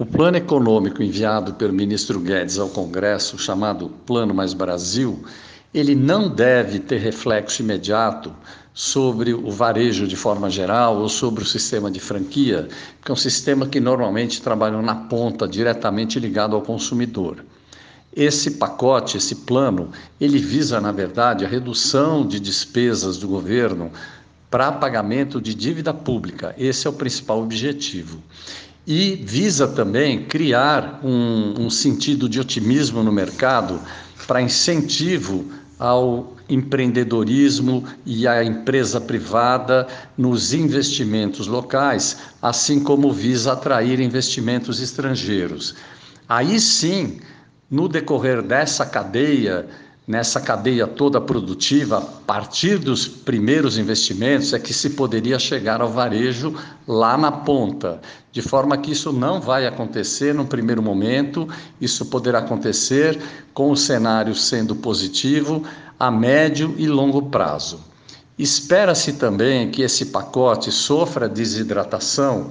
[0.00, 5.22] O plano econômico enviado pelo ministro Guedes ao Congresso, chamado Plano Mais Brasil,
[5.74, 8.34] ele não deve ter reflexo imediato
[8.72, 12.66] sobre o varejo de forma geral ou sobre o sistema de franquia,
[13.04, 17.44] que é um sistema que normalmente trabalha na ponta, diretamente ligado ao consumidor.
[18.16, 23.92] Esse pacote, esse plano, ele visa, na verdade, a redução de despesas do governo
[24.50, 26.54] para pagamento de dívida pública.
[26.56, 28.22] Esse é o principal objetivo
[28.86, 33.80] e visa também criar um, um sentido de otimismo no mercado
[34.26, 35.44] para incentivo
[35.78, 39.86] ao empreendedorismo e à empresa privada
[40.18, 45.74] nos investimentos locais, assim como visa atrair investimentos estrangeiros.
[46.28, 47.20] Aí sim,
[47.70, 49.68] no decorrer dessa cadeia,
[50.10, 55.88] nessa cadeia toda produtiva, a partir dos primeiros investimentos, é que se poderia chegar ao
[55.88, 56.52] varejo
[56.84, 58.00] lá na ponta,
[58.32, 61.48] de forma que isso não vai acontecer no primeiro momento,
[61.80, 63.20] isso poderá acontecer
[63.54, 65.62] com o cenário sendo positivo
[65.96, 67.78] a médio e longo prazo.
[68.36, 72.50] Espera-se também que esse pacote sofra desidratação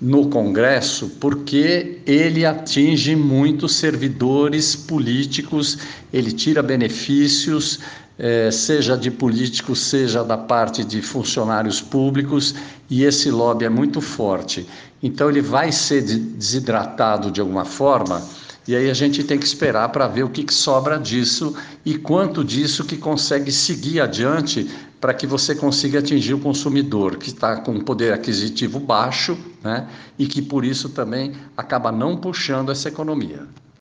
[0.00, 5.78] no Congresso porque ele atinge muitos servidores políticos,
[6.12, 7.80] ele tira benefícios,
[8.18, 12.54] eh, seja de políticos, seja da parte de funcionários públicos,
[12.90, 14.66] e esse lobby é muito forte.
[15.02, 18.22] Então, ele vai ser desidratado de alguma forma.
[18.66, 21.54] E aí a gente tem que esperar para ver o que, que, sobra disso
[21.86, 24.68] e quanto disso que consegue seguir adiante
[25.00, 29.88] para que você consiga atingir o consumidor que está com um poder aquisitivo baixo né,
[30.18, 33.46] e que por isso também acaba não puxando essa economia.